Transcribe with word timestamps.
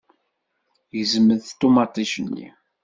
Gezment 0.93 1.51
ṭumaṭic-nni. 1.59 2.49